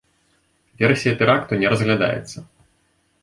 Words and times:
Версія 0.83 1.13
тэракту 1.19 1.59
не 1.63 1.67
разглядаецца. 1.73 2.37